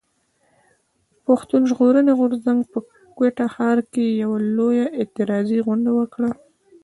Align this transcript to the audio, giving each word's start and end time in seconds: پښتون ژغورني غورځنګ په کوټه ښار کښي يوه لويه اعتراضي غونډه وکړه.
پښتون 1.25 1.61
ژغورني 1.69 2.13
غورځنګ 2.19 2.59
په 2.71 2.79
کوټه 3.17 3.45
ښار 3.53 3.77
کښي 3.93 4.05
يوه 4.23 4.37
لويه 4.57 4.85
اعتراضي 4.99 5.59
غونډه 5.67 5.91
وکړه. 5.99 6.31